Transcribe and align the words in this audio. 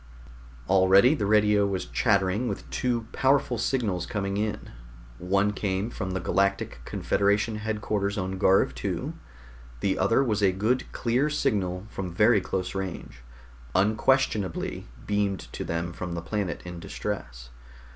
Already 0.67 1.13
the 1.13 1.27
radio 1.27 1.67
was 1.67 1.85
chattering 1.85 2.47
with 2.47 2.67
two 2.71 3.05
powerful 3.11 3.59
signals 3.59 4.07
coming 4.07 4.35
in. 4.35 4.71
One 5.19 5.53
came 5.53 5.91
from 5.91 6.09
the 6.13 6.19
Galactic 6.19 6.79
Confederation 6.85 7.57
headquarters 7.57 8.17
on 8.17 8.39
Garv 8.39 8.73
II; 8.83 9.13
the 9.79 9.99
other 9.99 10.23
was 10.23 10.41
a 10.41 10.51
good 10.53 10.91
clear 10.91 11.29
signal 11.29 11.85
from 11.91 12.11
very 12.15 12.41
close 12.41 12.73
range, 12.73 13.19
unquestionably 13.75 14.87
beamed 15.05 15.41
to 15.53 15.63
them 15.63 15.93
from 15.93 16.15
the 16.15 16.21
planet 16.23 16.63
in 16.65 16.79
distress. 16.79 17.51